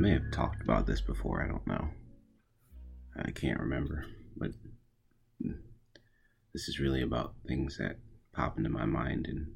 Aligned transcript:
May 0.00 0.12
have 0.12 0.30
talked 0.30 0.62
about 0.62 0.86
this 0.86 1.02
before, 1.02 1.42
I 1.42 1.46
don't 1.46 1.66
know. 1.66 1.90
I 3.22 3.32
can't 3.32 3.60
remember, 3.60 4.06
but 4.34 4.52
this 6.54 6.68
is 6.68 6.80
really 6.80 7.02
about 7.02 7.34
things 7.46 7.76
that 7.76 7.98
pop 8.32 8.56
into 8.56 8.70
my 8.70 8.86
mind 8.86 9.26
and 9.28 9.52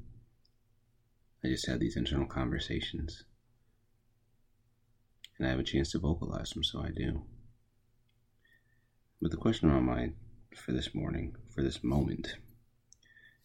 I 1.43 1.47
just 1.47 1.65
have 1.65 1.79
these 1.79 1.97
internal 1.97 2.27
conversations. 2.27 3.23
And 5.39 5.47
I 5.47 5.49
have 5.49 5.57
a 5.57 5.63
chance 5.63 5.91
to 5.93 5.99
vocalize 5.99 6.51
them, 6.51 6.63
so 6.63 6.79
I 6.79 6.91
do. 6.95 7.23
But 9.19 9.31
the 9.31 9.37
question 9.37 9.71
on 9.71 9.83
my 9.83 9.95
mind 9.95 10.13
for 10.55 10.73
this 10.73 10.93
morning, 10.93 11.35
for 11.55 11.63
this 11.63 11.83
moment, 11.83 12.35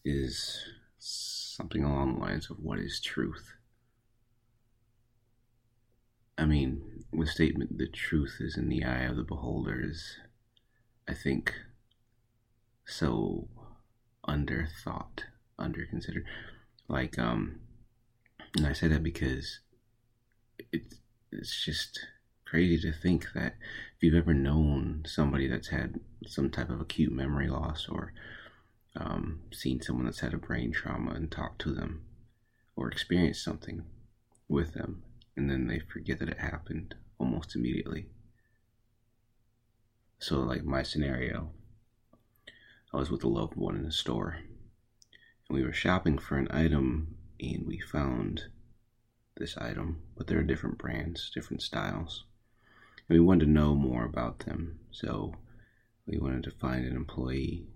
is 0.04 0.62
something 0.98 1.82
along 1.82 2.16
the 2.16 2.20
lines 2.20 2.50
of 2.50 2.58
what 2.58 2.78
is 2.78 3.00
truth? 3.00 3.54
I 6.40 6.46
mean, 6.46 7.04
the 7.12 7.26
statement, 7.26 7.76
the 7.76 7.86
truth 7.86 8.38
is 8.40 8.56
in 8.56 8.70
the 8.70 8.82
eye 8.82 9.02
of 9.02 9.16
the 9.16 9.22
beholder, 9.22 9.78
is, 9.78 10.16
I 11.06 11.12
think, 11.12 11.52
so 12.86 13.46
under 14.24 14.66
thought, 14.82 15.24
under 15.58 15.84
considered. 15.84 16.24
Like, 16.88 17.18
um, 17.18 17.60
and 18.56 18.66
I 18.66 18.72
say 18.72 18.88
that 18.88 19.02
because 19.02 19.60
it's, 20.72 20.96
it's 21.30 21.62
just 21.62 22.00
crazy 22.46 22.90
to 22.90 22.96
think 22.96 23.26
that 23.34 23.56
if 23.96 24.02
you've 24.02 24.14
ever 24.14 24.32
known 24.32 25.02
somebody 25.06 25.46
that's 25.46 25.68
had 25.68 26.00
some 26.26 26.48
type 26.48 26.70
of 26.70 26.80
acute 26.80 27.12
memory 27.12 27.48
loss 27.48 27.86
or 27.86 28.14
um, 28.96 29.42
seen 29.52 29.82
someone 29.82 30.06
that's 30.06 30.20
had 30.20 30.32
a 30.32 30.38
brain 30.38 30.72
trauma 30.72 31.10
and 31.10 31.30
talked 31.30 31.60
to 31.60 31.74
them 31.74 32.06
or 32.76 32.90
experienced 32.90 33.44
something 33.44 33.84
with 34.48 34.72
them 34.72 35.02
and 35.40 35.50
then 35.50 35.66
they 35.66 35.78
forget 35.78 36.18
that 36.18 36.28
it 36.28 36.38
happened 36.38 36.94
almost 37.18 37.56
immediately. 37.56 38.04
So, 40.18 40.40
like 40.40 40.64
my 40.64 40.82
scenario, 40.82 41.48
I 42.92 42.98
was 42.98 43.10
with 43.10 43.24
a 43.24 43.28
loved 43.28 43.56
one 43.56 43.74
in 43.74 43.86
a 43.86 43.90
store, 43.90 44.36
and 45.48 45.56
we 45.56 45.64
were 45.64 45.72
shopping 45.72 46.18
for 46.18 46.36
an 46.36 46.48
item, 46.50 47.16
and 47.40 47.66
we 47.66 47.80
found 47.80 48.48
this 49.38 49.56
item, 49.56 50.02
but 50.14 50.26
there 50.26 50.38
are 50.38 50.42
different 50.42 50.76
brands, 50.76 51.30
different 51.34 51.62
styles, 51.62 52.24
and 53.08 53.18
we 53.18 53.24
wanted 53.24 53.46
to 53.46 53.50
know 53.50 53.74
more 53.74 54.04
about 54.04 54.40
them. 54.40 54.78
So, 54.90 55.36
we 56.04 56.18
wanted 56.18 56.44
to 56.44 56.50
find 56.50 56.84
an 56.84 56.94
employee, 56.94 57.66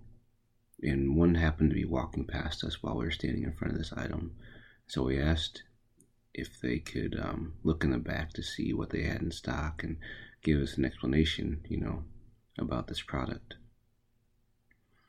and 0.83 1.15
one 1.15 1.33
happened 1.33 1.71
to 1.71 1.75
be 1.75 1.85
walking 1.85 2.25
past 2.25 2.63
us 2.63 2.83
while 2.83 2.95
we 2.95 3.05
were 3.05 3.11
standing 3.11 3.41
in 3.41 3.53
front 3.53 3.73
of 3.73 3.79
this 3.79 3.91
item. 3.93 4.35
So 4.85 5.01
we 5.01 5.19
asked 5.19 5.63
if 6.37 6.59
they 6.59 6.79
could 6.79 7.17
um, 7.17 7.53
look 7.63 7.83
in 7.83 7.91
the 7.91 7.97
back 7.97 8.33
to 8.33 8.43
see 8.43 8.73
what 8.73 8.89
they 8.89 9.03
had 9.03 9.21
in 9.21 9.31
stock 9.31 9.83
and 9.83 9.97
give 10.43 10.61
us 10.61 10.77
an 10.77 10.83
explanation, 10.83 11.61
you 11.69 11.79
know, 11.79 12.03
about 12.59 12.87
this 12.87 13.01
product. 13.01 13.55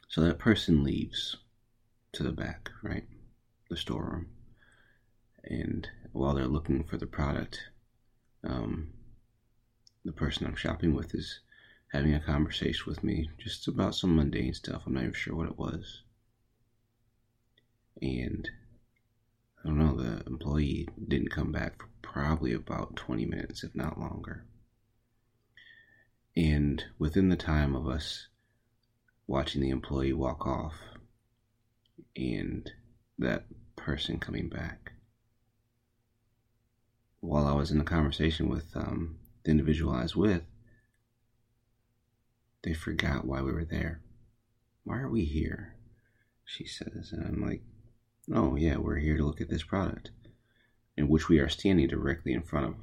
So 0.08 0.20
that 0.20 0.38
person 0.38 0.84
leaves 0.84 1.36
to 2.12 2.22
the 2.22 2.30
back, 2.30 2.70
right? 2.82 3.04
The 3.68 3.76
storeroom. 3.76 4.28
And 5.42 5.88
while 6.12 6.34
they're 6.34 6.46
looking 6.46 6.84
for 6.84 6.96
the 6.96 7.06
product, 7.06 7.60
um, 8.44 8.92
the 10.04 10.12
person 10.12 10.46
I'm 10.46 10.54
shopping 10.54 10.94
with 10.94 11.12
is 11.12 11.40
having 11.92 12.14
a 12.14 12.20
conversation 12.20 12.84
with 12.86 13.02
me 13.02 13.28
just 13.36 13.66
about 13.66 13.96
some 13.96 14.14
mundane 14.14 14.54
stuff. 14.54 14.82
I'm 14.86 14.94
not 14.94 15.02
even 15.02 15.12
sure 15.12 15.34
what 15.34 15.48
it 15.48 15.58
was. 15.58 16.02
And 18.00 18.48
I 19.66 19.68
don't 19.68 19.78
know, 19.78 19.96
the 19.96 20.22
employee 20.28 20.86
didn't 21.08 21.32
come 21.32 21.50
back 21.50 21.80
for 21.80 21.88
probably 22.00 22.52
about 22.52 22.94
20 22.94 23.26
minutes, 23.26 23.64
if 23.64 23.74
not 23.74 23.98
longer. 23.98 24.44
And 26.36 26.84
within 27.00 27.30
the 27.30 27.36
time 27.36 27.74
of 27.74 27.88
us 27.88 28.28
watching 29.26 29.60
the 29.60 29.70
employee 29.70 30.12
walk 30.12 30.46
off 30.46 30.74
and 32.14 32.70
that 33.18 33.46
person 33.74 34.20
coming 34.20 34.48
back, 34.48 34.92
while 37.18 37.48
I 37.48 37.52
was 37.54 37.72
in 37.72 37.80
a 37.80 37.84
conversation 37.84 38.48
with 38.48 38.68
um, 38.76 39.18
the 39.42 39.50
individual 39.50 39.92
I 39.92 40.02
was 40.02 40.14
with, 40.14 40.42
they 42.62 42.72
forgot 42.72 43.24
why 43.24 43.42
we 43.42 43.50
were 43.50 43.64
there. 43.64 44.00
Why 44.84 44.98
are 44.98 45.10
we 45.10 45.24
here? 45.24 45.74
She 46.44 46.66
says. 46.66 47.10
And 47.10 47.26
I'm 47.26 47.44
like, 47.44 47.62
Oh, 48.32 48.56
yeah, 48.56 48.76
we're 48.76 48.96
here 48.96 49.16
to 49.16 49.24
look 49.24 49.40
at 49.40 49.48
this 49.48 49.62
product, 49.62 50.10
in 50.96 51.08
which 51.08 51.28
we 51.28 51.38
are 51.38 51.48
standing 51.48 51.86
directly 51.86 52.32
in 52.32 52.42
front 52.42 52.66
of. 52.66 52.74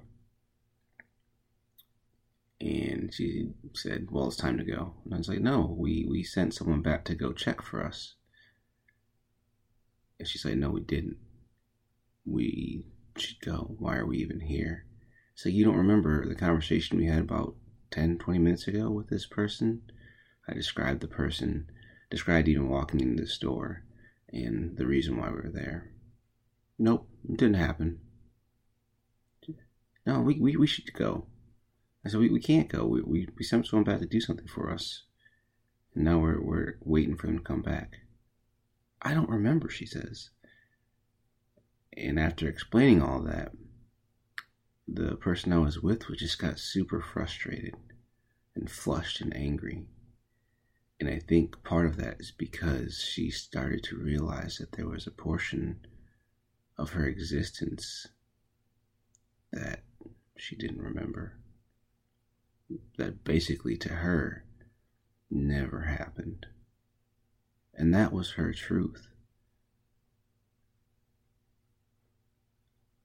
And 2.62 3.14
she 3.14 3.50
said, 3.74 4.08
Well, 4.10 4.28
it's 4.28 4.38
time 4.38 4.58
to 4.58 4.64
go. 4.64 4.94
And 5.04 5.14
I 5.14 5.18
was 5.18 5.28
like, 5.28 5.42
No, 5.42 5.76
we, 5.78 6.06
we 6.10 6.24
sent 6.24 6.54
someone 6.54 6.82
back 6.82 7.04
to 7.06 7.16
go 7.16 7.34
check 7.34 7.62
for 7.62 7.86
us. 7.86 8.14
And 10.18 10.28
she's 10.28 10.46
like, 10.46 10.56
No, 10.56 10.70
we 10.70 10.80
didn't. 10.80 11.18
We 12.26 12.86
should 13.18 13.42
go. 13.42 13.76
Why 13.80 13.98
are 13.98 14.06
we 14.06 14.20
even 14.20 14.40
here? 14.40 14.86
So 15.36 15.50
you 15.50 15.66
don't 15.66 15.76
remember 15.76 16.26
the 16.26 16.36
conversation 16.36 16.98
we 16.98 17.08
had 17.08 17.20
about 17.20 17.56
10, 17.92 18.18
20 18.18 18.40
minutes 18.40 18.68
ago 18.68 18.90
with 18.90 19.10
this 19.10 19.26
person? 19.26 19.82
I 20.48 20.54
described 20.54 21.02
the 21.02 21.08
person, 21.08 21.70
described 22.10 22.48
even 22.48 22.70
walking 22.70 23.02
into 23.02 23.24
the 23.24 23.28
store 23.28 23.84
and 24.34 24.76
the 24.78 24.86
reason 24.86 25.18
why 25.18 25.30
we 25.30 25.36
were 25.36 25.52
there. 25.54 25.92
Nope, 26.80 27.08
it 27.30 27.38
didn't 27.38 27.56
happen. 27.56 28.00
No, 30.06 30.20
we, 30.20 30.38
we, 30.40 30.58
we 30.58 30.68
should 30.68 30.92
go. 30.94 31.28
I 32.06 32.10
said, 32.10 32.20
we, 32.20 32.30
we 32.30 32.42
can't 32.42 32.68
go. 32.68 32.86
We, 32.86 33.02
we, 33.02 33.28
we 33.38 33.44
sent 33.44 33.68
someone 33.68 33.86
back 33.86 34.00
to 34.00 34.06
do 34.06 34.20
something 34.20 34.48
for 34.48 34.70
us. 34.70 35.04
And 35.96 36.04
now 36.04 36.20
we're, 36.20 36.42
we're 36.42 36.74
waiting 36.84 37.16
for 37.16 37.28
them 37.28 37.38
to 37.38 37.44
come 37.44 37.62
back. 37.62 38.00
I 39.02 39.14
don't 39.14 39.30
remember, 39.30 39.70
she 39.70 39.86
says. 39.86 40.32
And 41.96 42.20
after 42.20 42.50
explaining 42.50 43.02
all 43.02 43.22
that, 43.22 43.52
the 44.88 45.16
person 45.16 45.54
I 45.54 45.60
was 45.60 45.82
with 45.82 46.04
just 46.18 46.40
got 46.40 46.60
super 46.60 47.02
frustrated 47.02 47.76
and 48.56 48.70
flushed 48.70 49.22
and 49.22 49.34
angry. 49.36 49.86
And 51.00 51.10
I 51.10 51.20
think 51.20 51.64
part 51.64 51.86
of 51.86 51.98
that 51.98 52.20
is 52.20 52.32
because 52.32 53.00
she 53.00 53.30
started 53.30 53.84
to 53.84 53.98
realize 53.98 54.58
that 54.58 54.74
there 54.74 54.88
was 54.88 55.06
a 55.06 55.12
portion 55.12 55.80
of 56.78 56.92
her 56.92 57.06
existence 57.06 58.08
that 59.52 59.82
she 60.38 60.56
didn't 60.56 60.82
remember. 60.82 61.38
That 62.98 63.24
basically 63.24 63.78
to 63.78 63.90
her 63.90 64.46
never 65.30 65.82
happened. 65.82 66.46
And 67.74 67.94
that 67.94 68.14
was 68.14 68.32
her 68.32 68.54
truth. 68.54 69.13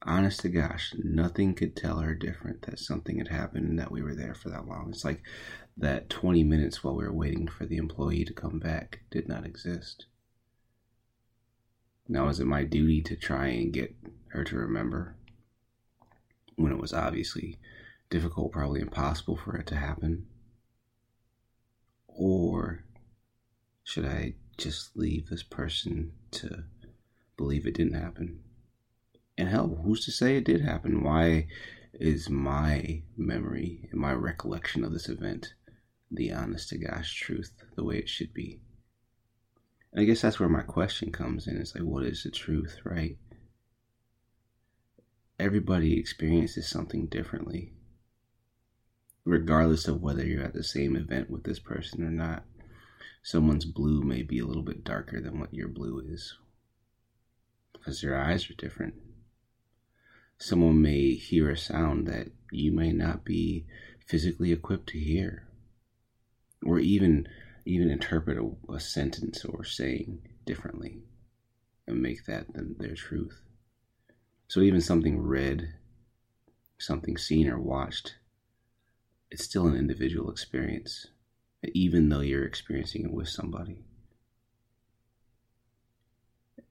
Honest 0.08 0.40
to 0.40 0.48
gosh, 0.48 0.94
nothing 0.96 1.54
could 1.54 1.76
tell 1.76 1.98
her 1.98 2.14
different 2.14 2.62
that 2.62 2.78
something 2.78 3.18
had 3.18 3.28
happened 3.28 3.68
and 3.68 3.78
that 3.78 3.92
we 3.92 4.02
were 4.02 4.14
there 4.14 4.34
for 4.34 4.48
that 4.48 4.66
long. 4.66 4.88
It's 4.88 5.04
like 5.04 5.22
that 5.76 6.08
20 6.08 6.42
minutes 6.44 6.82
while 6.82 6.96
we 6.96 7.04
were 7.04 7.12
waiting 7.12 7.46
for 7.46 7.66
the 7.66 7.76
employee 7.76 8.24
to 8.24 8.32
come 8.32 8.58
back 8.58 9.00
did 9.10 9.28
not 9.28 9.44
exist. 9.44 10.06
Now, 12.08 12.28
is 12.28 12.40
it 12.40 12.46
my 12.46 12.64
duty 12.64 13.02
to 13.02 13.16
try 13.16 13.48
and 13.48 13.70
get 13.70 13.94
her 14.28 14.42
to 14.44 14.56
remember 14.56 15.14
when 16.56 16.72
it 16.72 16.80
was 16.80 16.94
obviously 16.94 17.58
difficult, 18.08 18.52
probably 18.52 18.80
impossible 18.80 19.36
for 19.36 19.56
it 19.56 19.66
to 19.66 19.76
happen? 19.76 20.26
Or 22.06 22.82
should 23.84 24.06
I 24.06 24.34
just 24.56 24.96
leave 24.96 25.28
this 25.28 25.42
person 25.42 26.12
to 26.32 26.64
believe 27.36 27.66
it 27.66 27.74
didn't 27.74 27.92
happen? 27.92 28.40
And 29.38 29.48
hell, 29.48 29.80
who's 29.84 30.04
to 30.04 30.10
say 30.10 30.36
it 30.36 30.44
did 30.44 30.62
happen? 30.62 31.04
Why 31.04 31.46
is 31.94 32.28
my 32.28 33.02
memory 33.16 33.88
and 33.92 34.00
my 34.00 34.12
recollection 34.12 34.82
of 34.82 34.92
this 34.92 35.08
event 35.08 35.54
the 36.10 36.32
honest 36.32 36.70
to 36.70 36.78
gosh 36.78 37.14
truth, 37.14 37.52
the 37.76 37.84
way 37.84 37.98
it 37.98 38.08
should 38.08 38.34
be? 38.34 38.60
And 39.92 40.02
I 40.02 40.04
guess 40.04 40.22
that's 40.22 40.40
where 40.40 40.48
my 40.48 40.62
question 40.62 41.12
comes 41.12 41.46
in. 41.46 41.56
It's 41.56 41.72
like, 41.72 41.84
what 41.84 42.04
is 42.04 42.24
the 42.24 42.32
truth, 42.32 42.80
right? 42.82 43.16
Everybody 45.38 45.96
experiences 45.96 46.66
something 46.66 47.06
differently, 47.06 47.74
regardless 49.24 49.86
of 49.86 50.02
whether 50.02 50.26
you're 50.26 50.42
at 50.42 50.52
the 50.52 50.64
same 50.64 50.96
event 50.96 51.30
with 51.30 51.44
this 51.44 51.60
person 51.60 52.02
or 52.02 52.10
not. 52.10 52.42
Someone's 53.22 53.66
blue 53.66 54.02
may 54.02 54.22
be 54.22 54.40
a 54.40 54.46
little 54.46 54.64
bit 54.64 54.82
darker 54.82 55.20
than 55.20 55.38
what 55.38 55.54
your 55.54 55.68
blue 55.68 56.00
is 56.00 56.36
because 57.72 58.00
their 58.00 58.20
eyes 58.20 58.50
are 58.50 58.54
different 58.54 58.94
someone 60.38 60.80
may 60.80 61.14
hear 61.14 61.50
a 61.50 61.56
sound 61.56 62.06
that 62.06 62.28
you 62.50 62.72
may 62.72 62.92
not 62.92 63.24
be 63.24 63.66
physically 64.06 64.52
equipped 64.52 64.88
to 64.88 64.98
hear 64.98 65.46
or 66.64 66.78
even 66.78 67.28
even 67.64 67.90
interpret 67.90 68.38
a, 68.38 68.72
a 68.72 68.80
sentence 68.80 69.44
or 69.44 69.62
saying 69.62 70.20
differently 70.46 71.02
and 71.86 72.00
make 72.00 72.24
that 72.24 72.46
their 72.78 72.94
truth 72.94 73.42
so 74.48 74.60
even 74.60 74.80
something 74.80 75.20
read 75.20 75.74
something 76.78 77.16
seen 77.16 77.48
or 77.48 77.60
watched, 77.60 78.14
it's 79.30 79.44
still 79.44 79.66
an 79.66 79.76
individual 79.76 80.30
experience, 80.30 81.08
even 81.74 82.08
though 82.08 82.20
you're 82.20 82.44
experiencing 82.44 83.04
it 83.04 83.12
with 83.12 83.28
somebody. 83.28 83.84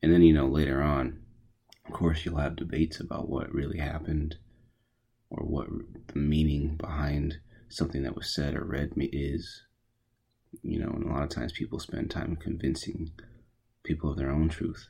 And 0.02 0.12
then, 0.14 0.22
you 0.22 0.34
know, 0.34 0.48
later 0.48 0.82
on, 0.82 1.20
of 1.88 1.94
course, 1.94 2.26
you'll 2.26 2.38
have 2.38 2.58
debates 2.58 3.00
about 3.00 3.30
what 3.30 3.54
really 3.54 3.80
happened 3.80 4.36
or 5.30 5.46
what 5.46 5.68
the 6.08 6.20
meaning 6.20 6.76
behind 6.76 7.40
something 7.70 8.04
that 8.04 8.16
was 8.16 8.34
said 8.34 8.56
or 8.56 8.64
read 8.64 8.92
is. 8.98 9.64
You 10.64 10.80
know, 10.80 10.90
and 10.90 11.06
a 11.06 11.10
lot 11.10 11.24
of 11.24 11.30
times 11.30 11.52
people 11.52 11.80
spend 11.80 12.10
time 12.10 12.36
convincing 12.36 13.12
people 13.84 14.12
of 14.12 14.18
their 14.18 14.32
own 14.32 14.50
truth. 14.50 14.88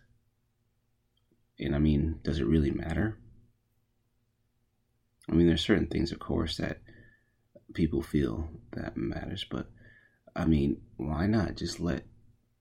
And 1.60 1.76
I 1.76 1.80
mean, 1.80 2.20
does 2.24 2.40
it 2.40 2.48
really 2.48 2.72
matter? 2.72 3.18
I 5.30 5.34
mean, 5.34 5.48
there's 5.48 5.66
certain 5.66 5.88
things, 5.88 6.12
of 6.12 6.20
course, 6.20 6.58
that 6.58 6.80
people 7.74 8.02
feel 8.02 8.50
that 8.74 8.96
matters, 8.96 9.46
but 9.50 9.70
I 10.36 10.46
mean, 10.46 10.82
why 10.98 11.28
not 11.28 11.56
just 11.56 11.80
let 11.80 12.06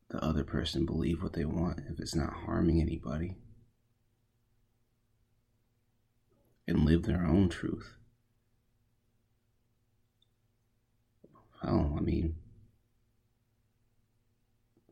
the 0.08 0.22
other 0.22 0.44
person 0.44 0.86
believe 0.86 1.22
what 1.22 1.34
they 1.34 1.44
want 1.44 1.80
if 1.90 2.00
it's 2.00 2.14
not 2.14 2.32
harming 2.32 2.80
anybody? 2.80 3.36
And 6.68 6.84
live 6.84 7.04
their 7.04 7.24
own 7.24 7.48
truth. 7.48 7.94
Well, 11.62 11.94
I 11.96 12.00
mean, 12.00 12.36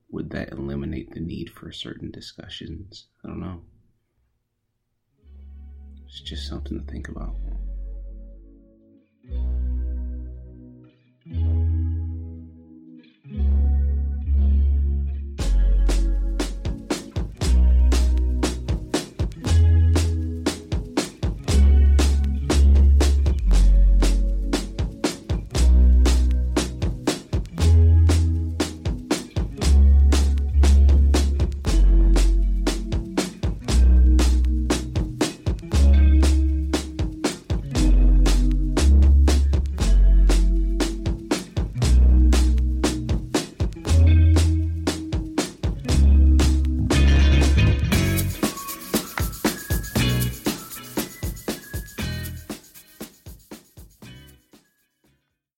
would 0.09 0.31
that 0.31 0.53
eliminate 0.53 1.13
the 1.13 1.21
need 1.21 1.51
for 1.51 1.73
certain 1.73 2.11
discussions? 2.11 3.07
I 3.25 3.29
don't 3.29 3.41
know. 3.41 3.63
It's 6.07 6.21
just 6.21 6.49
something 6.49 6.79
to 6.79 6.85
think 6.93 7.09
about. 7.09 7.35